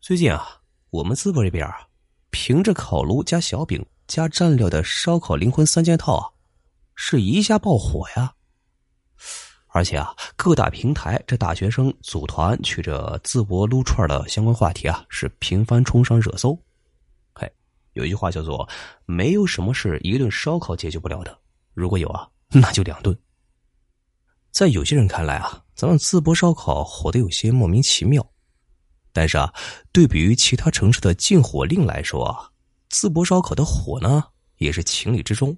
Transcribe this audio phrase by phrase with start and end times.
[0.00, 1.88] 最近啊，我们淄博这边啊，
[2.30, 6.30] 凭着烤炉加小饼加蘸料的烧烤灵魂三件套啊，
[6.94, 8.32] 是一下爆火呀。
[9.66, 16.56] 而且啊，各大平台这大学生组团去这淄博撸串的相关话题啊，是频繁冲上热搜。
[17.34, 17.52] 嘿，
[17.94, 18.66] 有一句话叫做
[19.04, 21.38] “没有什么是一顿烧烤解决不了的”，
[21.74, 23.16] 如果有啊，那就两顿。
[24.52, 28.24] 在有些人看来啊，咱们淄博烧烤火的有些莫名其妙。
[29.18, 29.52] 但是啊，
[29.90, 32.50] 对比于其他城市的禁火令来说啊，
[32.88, 34.22] 淄博烧烤的火呢
[34.58, 35.56] 也是情理之中。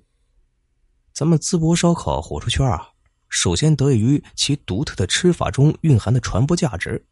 [1.13, 2.93] 咱们淄博烧烤火出圈啊，
[3.29, 7.05] 首先得益于其独特的吃法中蕴含的传播价值。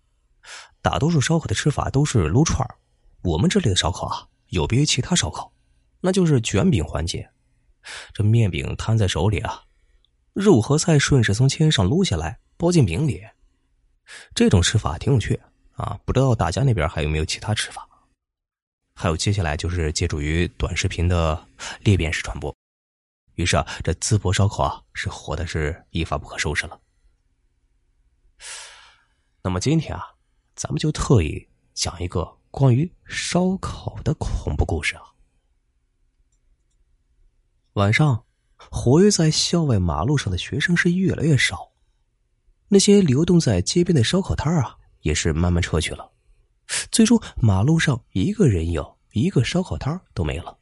[0.80, 2.66] 大多数烧烤的吃法都是撸串
[3.20, 5.52] 我们这里的烧烤啊，有别于其他烧烤，
[6.00, 7.28] 那就是卷饼环节。
[8.14, 9.64] 这面饼摊在手里啊。
[10.32, 13.22] 肉和菜顺势从签上撸下来，包进饼里。
[14.34, 15.38] 这种吃法挺有趣
[15.78, 15.98] 啊！
[16.04, 17.88] 不知道大家那边还有没有其他吃法？
[18.94, 21.46] 还有接下来就是借助于短视频的
[21.80, 22.54] 裂变式传播，
[23.36, 26.78] 于是啊，这淄博烧烤啊是火的是一发不可收拾了。
[29.42, 30.04] 那么今天啊，
[30.54, 35.02] 咱们就特意讲一个关于烧烤的恐怖故事啊。
[37.72, 38.24] 晚上。
[38.72, 41.70] 活跃在校外马路上的学生是越来越少，
[42.66, 46.10] 那些流动在街边的烧烤摊啊，也是慢慢撤去了。
[46.90, 50.58] 最终，马路上一个人影、一个烧烤摊都没了，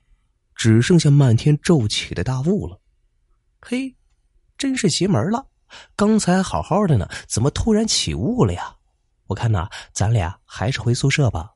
[0.54, 2.80] 只剩下漫天骤起的大雾了。
[3.60, 3.96] 嘿，
[4.56, 5.48] 真是邪门了！
[5.96, 8.76] 刚才好好的呢，怎么突然起雾了呀？
[9.26, 11.54] 我看呐，咱俩还是回宿舍吧。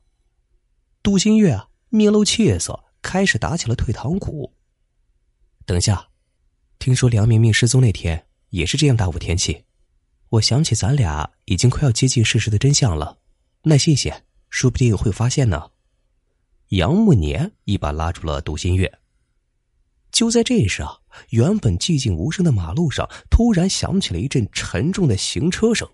[1.01, 4.53] 杜新月啊，面露怯色，开始打起了退堂鼓。
[5.65, 6.07] 等下。
[6.79, 9.65] 听说梁明明失踪那天也是这样大雾天气，
[10.31, 13.17] 我想起咱俩已经快要接近事实的真相了。
[13.63, 15.71] 那谢谢，说不定会发现呢。
[16.69, 18.89] 杨慕年一把拉住了杜新月。
[20.09, 20.99] 就在这时啊，
[21.31, 25.85] 原本寂静无声的马路上突然响起了一阵沉重的行车声，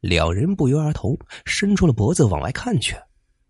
[0.00, 2.96] 两人不约而同伸出了脖子往外看去。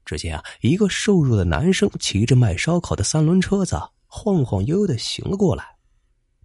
[0.05, 5.65] 只见啊，一个瘦弱的男生骑着卖烧烤的三轮车子，晃晃悠悠的行了过来。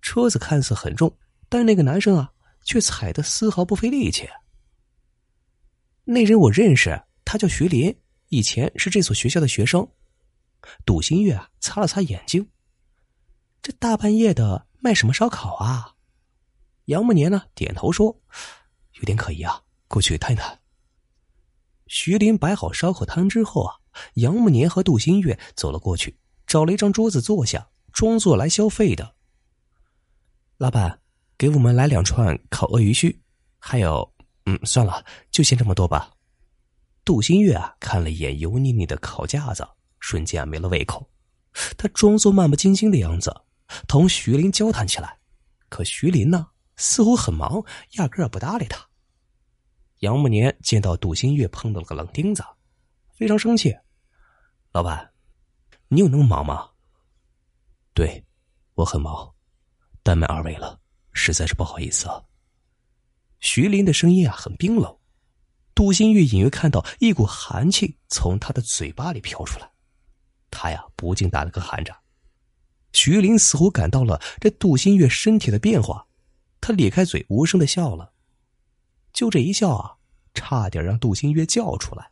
[0.02, 1.14] 车子看似很重，
[1.50, 2.32] 但那个男生啊，
[2.68, 4.30] 却踩得丝毫不费力气。
[6.04, 7.98] 那人我认识，他叫徐林，
[8.28, 9.88] 以前是这所学校的学生。
[10.86, 12.50] 杜新月啊，擦了擦眼睛，
[13.62, 15.96] 这大半夜的卖什么烧烤啊？
[16.86, 18.22] 杨慕年呢，点头说
[19.00, 20.60] ：“有点可疑啊，过去探探。”
[21.88, 23.76] 徐林摆好烧烤摊之后啊，
[24.16, 29.16] 杨慕年和杜新月走了过去，找了一张桌子坐下，装作来消费的。
[30.58, 31.00] 老板，
[31.38, 33.22] 给我们来两串烤鳄鱼须，
[33.60, 34.12] 还有，
[34.46, 36.12] 嗯，算了，就先这么多吧。
[37.06, 39.68] 杜新月啊，看了一眼油腻腻的烤架子，
[40.00, 41.08] 瞬间没了胃口。
[41.78, 43.34] 他装作漫不经心的样子，
[43.88, 45.20] 同徐林交谈起来。
[45.70, 48.84] 可徐林呢，似乎很忙，压根儿不搭理他。
[50.00, 52.44] 杨慕年见到杜新月碰到了个冷钉子，
[53.16, 53.76] 非常生气。
[54.72, 55.12] 老板，
[55.88, 56.70] 你有那么忙吗？
[57.94, 58.24] 对，
[58.74, 59.34] 我很忙。
[60.04, 60.80] 怠慢二位了，
[61.18, 62.22] 实在是不好意思啊。
[63.40, 64.96] 徐林的声音啊很冰冷，
[65.76, 69.70] 杜新月隐约看到一股寒气从他的嘴巴里飘出来，
[70.50, 71.96] 他呀不禁打了个寒颤。
[72.94, 76.08] 徐林似乎感到了这杜新月身体的变化，
[76.62, 78.14] 他咧开嘴无声的笑了，
[79.14, 79.98] 就这一笑啊，
[80.34, 82.12] 差点让杜新月叫出来。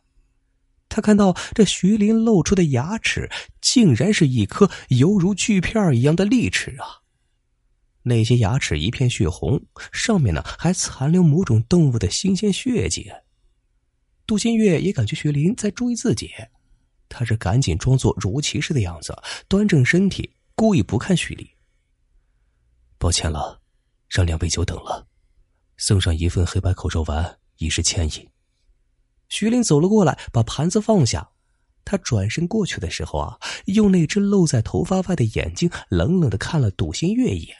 [0.88, 3.28] 他看到这徐林露出的牙齿，
[3.60, 7.02] 竟然是一颗犹如锯片一样的利齿啊！
[8.08, 13.10] 那些牙齿一片血红，上面呢还残留某种动物的新鲜血迹。
[14.28, 16.30] 杜新月也感觉徐林在注意自己，
[17.08, 19.12] 他是赶紧装作若无其事的样子，
[19.48, 21.44] 端正身体，故意不看徐林。
[22.96, 23.60] 抱歉了，
[24.08, 25.08] 让两位久等了，
[25.76, 28.28] 送上一份黑白口罩丸，以示歉意。
[29.28, 31.28] 徐林走了过来，把盘子放下，
[31.84, 37.56] 他转身过去的时候啊，用那只露在头发外的眼睛冷冷的看了杜新月一眼。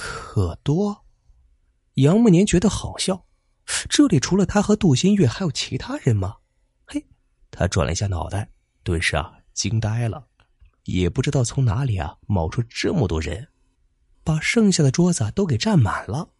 [0.00, 1.04] 可多，
[1.94, 3.26] 杨慕年觉得好笑。
[3.88, 6.36] 这里除了他和杜新月，还有其他人吗？
[6.86, 7.04] 嘿，
[7.50, 8.48] 他转了一下脑袋，
[8.84, 10.28] 顿时啊惊呆了，
[10.84, 13.48] 也不知道从哪里啊冒出这么多人，
[14.22, 16.30] 把剩下的桌子都给占满了。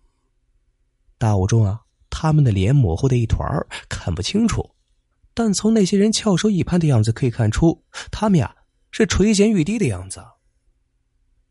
[1.18, 3.44] 大雾中啊，他们的脸模糊的一团
[3.88, 4.76] 看不清楚，
[5.34, 8.54] 但从那些人翘首以盼的样子可以看出，他们呀
[8.92, 10.24] 是垂涎欲滴的样子。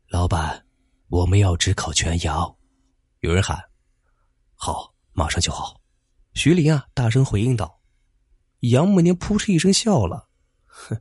[0.08, 0.67] 老板。
[1.08, 2.54] 我们要只烤全羊，
[3.20, 3.58] 有人喊
[4.54, 5.80] ：“好，马上就好。”
[6.34, 7.80] 徐林啊，大声回应道
[8.60, 10.28] ：“杨木年扑哧一声笑了
[10.66, 11.00] ：“哼，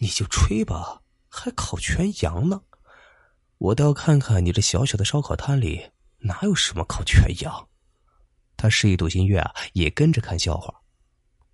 [0.00, 2.60] 你就吹吧，还烤全羊呢？
[3.56, 7.68] 我倒要看看你这小小的烧烤摊里哪有什么烤全羊。”
[8.54, 10.74] 他示意杜新月啊，也跟着看笑话，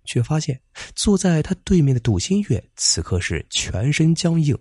[0.03, 0.61] 却发现
[0.95, 4.57] 坐在他对面的杜新月此刻是全身僵硬，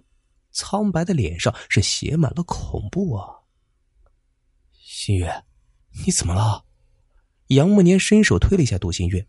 [0.55, 3.41] 苍白的脸上是写满了恐怖啊。
[4.73, 5.45] 新月，
[6.07, 6.65] 你怎么了？
[7.49, 9.27] 杨慕年伸手推了一下杜新月。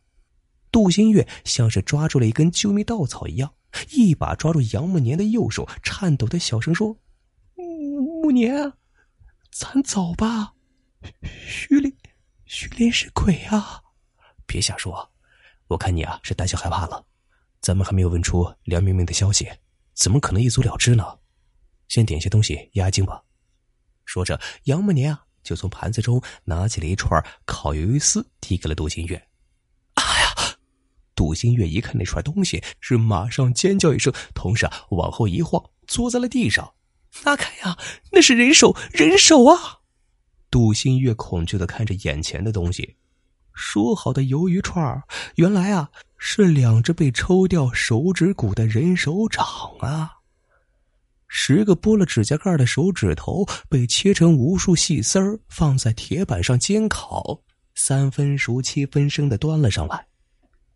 [0.71, 3.53] 杜新月像是抓住了一根救命稻草一样，
[3.91, 6.97] 一把抓住杨慕年的右手，颤抖的小声说
[7.55, 8.73] ：“慕年，
[9.51, 10.53] 咱走吧。”
[11.47, 11.95] 徐林，
[12.45, 13.81] 徐林是鬼啊！
[14.45, 15.11] 别瞎说，
[15.67, 17.05] 我看你啊是胆小害怕了。
[17.61, 19.49] 咱们还没有问出梁明明的消息，
[19.95, 21.03] 怎么可能一走了之呢？
[21.87, 23.23] 先点些东西压压惊吧。
[24.05, 29.15] 说着，杨慕年啊就从盘子中拿起了一串烤鱿鱼丝，递给了杜新月。
[29.95, 30.57] 哎呀
[31.15, 36.73] 杜新月一看那串东西，是马上尖叫一声，同时啊往后一晃，坐在了地上。
[37.23, 37.77] 拿开呀，
[38.11, 39.79] 那是人手，人手啊！
[40.51, 42.97] 杜新月恐惧的看着眼前的东西，
[43.55, 45.01] 说好的鱿鱼串，
[45.35, 49.45] 原来啊是两只被抽掉手指骨的人手掌
[49.79, 50.11] 啊！
[51.27, 57.41] 十个剥了指甲盖的手指头被切成无数细丝儿，放在铁板上煎烤，
[57.73, 60.07] 三分熟七分生的端了上来。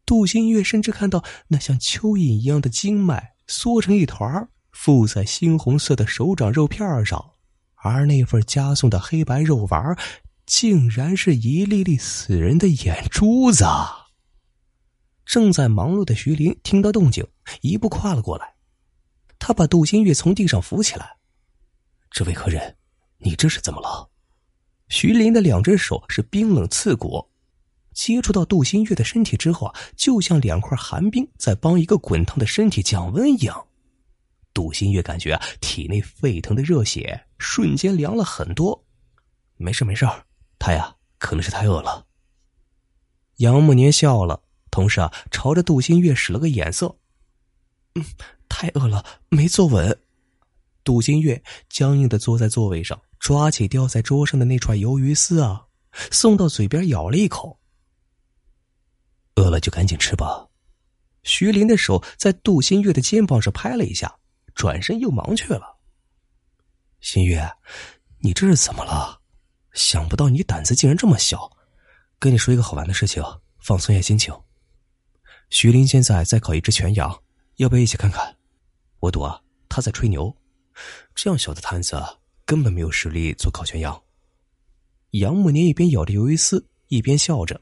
[0.06, 7.24] 杜新月甚至看到那像蚯蚓一样的经脉缩成一团儿附在猩红色的手掌肉片上，
[7.76, 9.96] 而那份加送的黑白肉丸，
[10.50, 13.63] 竟然是一粒粒死人的眼珠子。
[15.24, 17.24] 正在忙碌的徐林听到动静，
[17.62, 18.56] 一步跨了过来，
[19.38, 21.18] 他把杜新月从地上扶起来
[22.10, 22.75] ：“这位客人，
[23.19, 24.10] 你这是怎么了？”
[24.90, 27.24] 徐林的两只手是冰冷刺骨。
[27.94, 33.68] 接触到杜新月的身体之后啊，就像两块寒冰在帮一个滚烫的身体降温一样。
[34.52, 38.84] 杜新月感觉啊，体内沸腾的热血瞬间凉了很多。
[39.57, 40.07] 没事没事，
[40.59, 42.06] 他呀可能是太饿了。
[43.38, 46.97] 杨慕年笑了，同时啊朝着杜新月使了个眼色。
[47.95, 48.06] 嗯，
[48.47, 49.97] 太饿了，没坐稳。
[50.83, 55.65] 杜新月僵硬的坐在座位上，抓起掉在桌上的那串鱿鱼丝啊，
[56.11, 57.59] 送到嘴边咬了一口。
[59.35, 60.47] 饿了就赶紧吃吧。
[61.23, 64.19] 徐林的手在杜新月的肩膀上拍了一下，
[64.53, 65.77] 转身又忙去了。
[67.00, 67.50] 新月，
[68.19, 69.19] 你这是怎么了？
[69.80, 71.50] 想不到你胆子竟然这么小。
[72.20, 73.24] 跟你说一个好玩的事情，
[73.60, 74.34] 放松一下心情。
[75.50, 77.24] 徐林现在在烤一只全羊，
[77.56, 78.36] 要不要一起看看？
[79.00, 80.36] 我赌啊，他在吹牛。
[81.16, 81.98] 这样小的摊子
[82.46, 84.00] 根本没有实力做烤全羊。
[85.12, 87.60] 杨慕年一边咬着鱿鱼丝，一边笑着。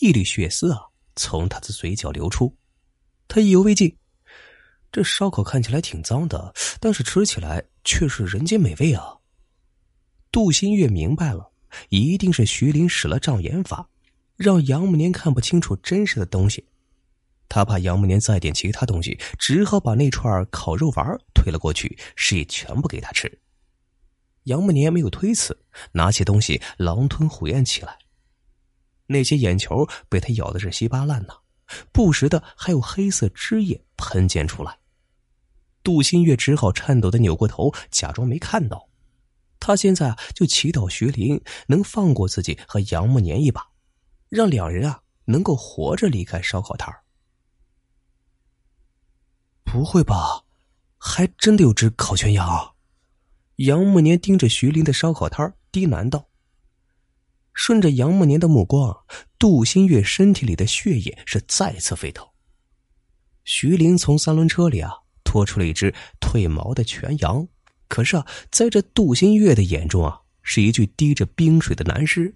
[0.00, 0.80] 一缕血丝啊，
[1.14, 2.56] 从他的嘴角流出。
[3.28, 3.94] 他意犹未尽。
[4.90, 9.17] 这烧烤看起来挺脏的，但是吃起来却是人间美味啊！
[10.30, 11.50] 杜新月明白了，
[11.88, 13.88] 一定是徐林使了障眼法，
[14.36, 16.66] 让杨慕年看不清楚真实的东西。
[17.48, 23.40] 他怕杨慕年再点其他东西，只好把那串烤肉丸推了过去，示意全部给他吃。
[24.44, 25.58] 杨慕年没有推辞，
[25.92, 27.96] 拿起东西狼吞虎咽起来。
[29.06, 31.34] 那些眼球被他咬的是稀巴烂呐，
[31.90, 34.78] 不时的还有黑色汁液喷溅出来。
[35.82, 38.87] 杜新月只好颤抖的扭过头，假装没看到。
[39.60, 43.68] 他现在啊，就祈祷徐林能放过自己和杨慕年一把，
[44.28, 47.02] 让两人啊能够活着离开烧烤摊儿。
[49.64, 50.44] 不会吧，
[50.96, 52.74] 还真的有只烤全羊？
[53.56, 56.28] 杨慕年盯着徐林的烧烤摊儿，低喃道。
[57.52, 59.04] 顺着杨慕年的目光，
[59.36, 62.24] 杜新月身体里的血液是再次沸腾。
[63.44, 64.92] 徐林从三轮车里啊
[65.24, 67.48] 拖出了一只褪毛的全羊，
[67.88, 72.34] 可是啊，在这杜新月的眼中啊，是一具滴着冰水的男尸。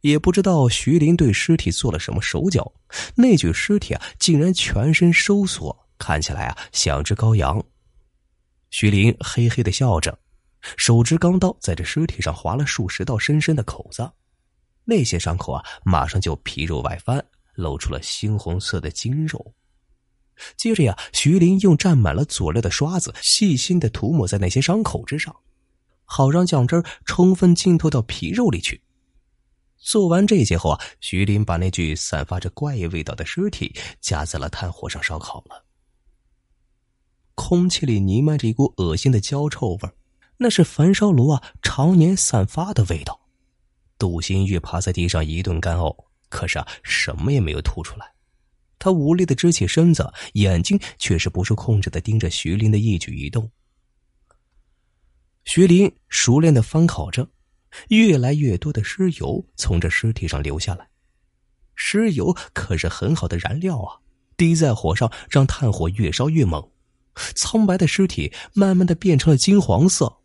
[0.00, 2.72] 也不知道徐林对尸体做了什么手脚，
[3.14, 7.64] 那具尸体啊，竟然全身收缩，看起来啊像只羔羊。
[8.70, 10.18] 徐林嘿嘿的笑着。
[10.76, 14.08] 手持钢刀，在这尸体上划了数十道深深的口子，
[14.84, 19.54] 那些伤口啊，马上就皮肉外翻，露出了猩红色的筋肉。
[20.56, 25.36] 接着呀，徐林用蘸满了佐料的刷子，细心的涂抹在那些伤口之上，
[26.04, 28.82] 好让酱汁充分浸透到皮肉里去。
[29.78, 35.64] 做完这些后啊，徐林把那具散发着怪异味道的尸体夹在了炭火上烧烤了。
[37.34, 39.90] 空气里弥漫着一股恶心的焦臭味。
[40.38, 43.20] 那是焚烧炉啊常年散发的味道。
[43.96, 48.11] 杜新玉趴在地上一顿干呕，可是啊什么也没有吐出来。
[48.82, 53.48] 他无力的支起身子，眼睛却是不受控制的盯着徐林的一举一动。
[55.44, 57.28] 徐林熟练的翻烤着，
[57.90, 60.88] 越来越多的尸油从这尸体上流下来。
[61.76, 64.02] 尸油可是很好的燃料啊，
[64.36, 66.68] 滴在火上，让炭火越烧越猛。
[67.36, 70.18] 苍白的尸体慢慢的变成了金黄色，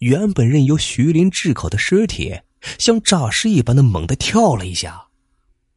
[0.00, 2.40] 原本任由徐林炙烤的尸体，
[2.78, 5.07] 像诈尸一般的猛地跳了一下。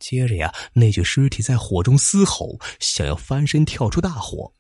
[0.01, 4.51] 接着呀，那具尸体在火中嘶吼，想要翻身跳出大火。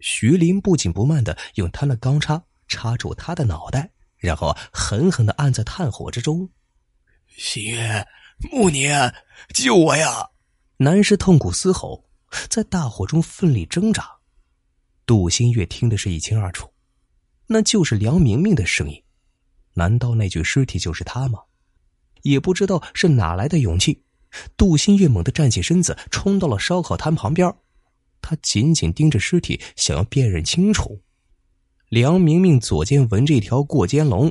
[0.00, 6.50] 徐林不紧不慢的用他那钢叉插住他的脑袋，然后狠狠的按在炭火之中。
[7.28, 8.06] 新月，
[8.50, 9.14] 穆年，
[9.54, 10.30] 救我呀！
[10.78, 12.04] 男尸痛苦嘶吼，
[12.48, 14.10] 在大火中奋力挣扎。
[15.06, 16.72] 杜新月听的是一清二楚，
[17.46, 19.02] 那就是梁明明的声音。
[19.74, 21.38] 难道那具尸体就是他吗？
[22.22, 24.02] 也不知道是哪来的勇气，
[24.56, 27.52] 杜新月猛地站起身子，冲到了烧烤摊旁边。
[28.22, 31.00] 他紧紧盯着尸体，想要辨认清楚。
[31.88, 34.30] 梁明明左肩纹着一条过肩龙，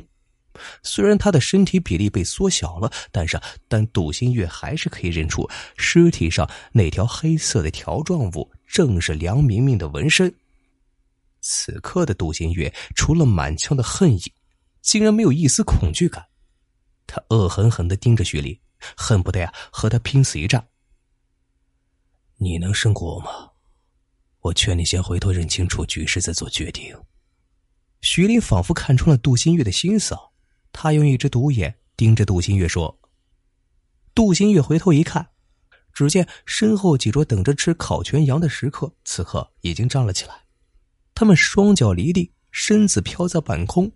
[0.82, 3.38] 虽然他的身体比例被缩小了，但是
[3.68, 10.32] 但杜新月还是可以认出尸体上那条黑色的条状物正是梁明明的纹身。
[11.42, 14.32] 此刻的杜新月除了满腔的恨意，
[14.80, 16.24] 竟然没有一丝恐惧感。
[17.06, 18.56] 他恶狠狠的盯着徐林，
[18.96, 20.68] 恨不得呀和他拼死一战。
[22.36, 23.50] 你能胜过我吗？
[24.40, 26.96] 我劝你先回头认清楚局势，再做决定。
[28.00, 30.16] 徐林仿佛看穿了杜新月的心思，
[30.72, 32.98] 他用一只独眼盯着杜新月说
[34.14, 35.32] ：“杜新月回头一看，
[35.92, 40.44] 只见身后几桌等着吃烤全羊的食客，此刻已经站了起来。”
[41.14, 43.92] 他们双脚离地，身子飘在半空，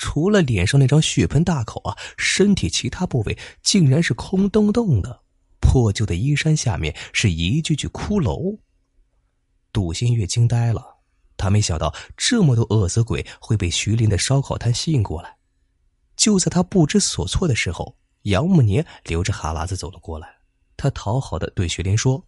[0.00, 5.20] 除了脸上那张血盆大口啊，身体其他部位竟然是空洞洞的。
[5.60, 8.58] 破旧的衣衫下面是一具具骷髅。
[9.74, 10.96] 杜新月惊呆了，
[11.36, 15.36] 他没想到这么多饿死鬼会被徐林的烧烤摊吸引过来。
[16.16, 20.34] 就在他不知所措的时候，杨木年流着哈喇子走了过来，
[20.78, 22.24] 他讨好的对徐林说：“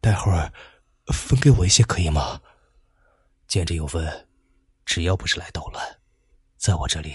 [0.00, 0.50] 待会儿
[1.08, 2.40] 分给我一些，可以吗？”
[3.46, 4.26] 见者有份，
[4.86, 5.84] 只要不是来捣乱，
[6.64, 7.12] 在我这里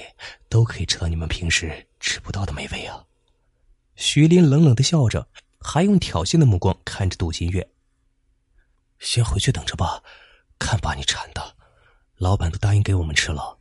[0.48, 3.04] 都可以吃到你们平时吃不到的美味啊！
[3.96, 5.28] 徐林冷冷的笑着，
[5.60, 7.68] 还用挑衅的目光看着杜新月。
[9.00, 10.04] 先回去等着吧，
[10.60, 11.56] 看把你馋的！
[12.18, 13.58] 老板都答应给我们吃了。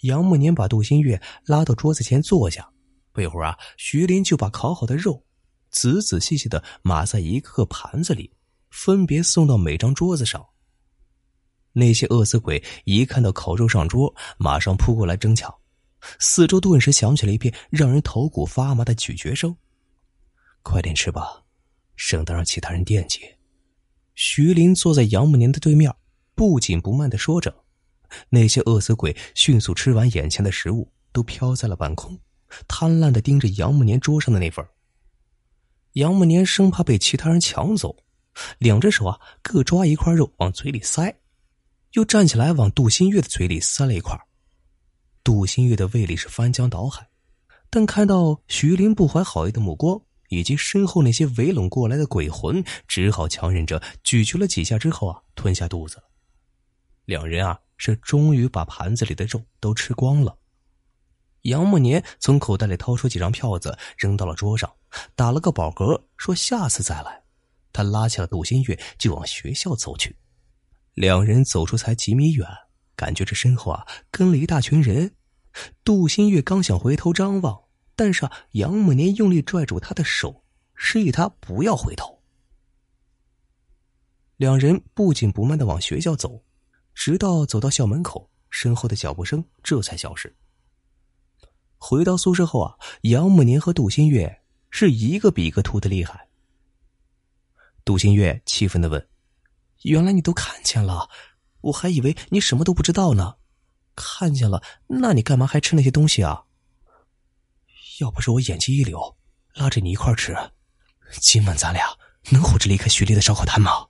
[0.00, 2.68] 杨木年把杜新月拉到桌子前坐下，
[3.12, 5.24] 不一会儿啊，徐林就把烤好的肉
[5.70, 8.32] 仔仔细细的码在一个盘子里，
[8.68, 10.44] 分别送到每张桌子上。
[11.72, 15.54] 那些饿死鬼一看到烤肉上桌，马上扑过来争抢，
[16.18, 19.56] 四周顿时响起了一片让人头骨发麻的咀嚼声。
[20.62, 21.42] 快点吃吧，
[21.96, 23.20] 省得让其他人惦记。
[24.14, 25.94] 徐林坐在杨木年的对面，
[26.34, 27.54] 不紧不慢的说着。
[28.28, 32.18] 那些饿死鬼迅速吃完眼前的食物，都飘在了半空，
[32.66, 34.66] 贪婪的盯着杨木年桌上的那份。
[35.92, 37.96] 杨木年生怕被其他人抢走，
[38.58, 41.16] 两只手啊各抓一块肉往嘴里塞。
[41.92, 44.18] 又站起来往杜新月的嘴里塞了一块。
[45.24, 47.08] 杜新月的胃里是翻江倒海，
[47.68, 56.02] 但看到徐林不怀好意的目光以及身后那些围拢过来的鬼魂，只好强忍着咀嚼了几下之后啊，吞下肚子。
[57.04, 60.36] 两人啊是终于把盘子里的肉都吃光了。
[61.42, 64.70] 杨木年从口袋里掏出几张票子扔到了桌上，
[65.16, 67.22] 打了个饱嗝，说下次再来。
[67.72, 70.14] 他拉起了杜新月就往学校走去。
[71.00, 72.46] 两人走出才几米远，
[72.94, 75.14] 感觉这身后啊跟了一大群人。
[75.82, 77.58] 杜新月刚想回头张望，
[77.96, 82.20] 但是杨木年用力拽住他的手，示意他不要回头。
[84.36, 86.44] 两人不紧不慢的往学校走，
[86.94, 90.36] 直到走到校门口，身后的脚步声这才消失。
[91.78, 96.28] 回到宿舍后啊，杨木年和杜新月是一个比一个秃的厉害。
[97.86, 99.09] 杜新月气愤的问。
[99.82, 101.08] 原来你都看见了，
[101.62, 103.36] 我还以为你什么都不知道呢。
[103.96, 106.44] 看见了，那你干嘛还吃那些东西啊？
[108.00, 109.16] 要不是我眼睛一流，
[109.54, 110.36] 拉着你一块吃，
[111.12, 111.86] 今晚咱俩
[112.30, 113.86] 能活着离开徐丽的烧烤摊吗？